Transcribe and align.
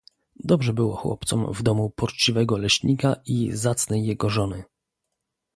"Dobrze 0.45 0.73
było 0.73 0.95
chłopcom 0.95 1.53
w 1.53 1.63
domu 1.63 1.89
poczciwego 1.89 2.57
leśnika 2.57 3.15
i 3.25 3.51
zacnej 3.53 4.05
jego 4.05 4.29
żony." 4.29 4.63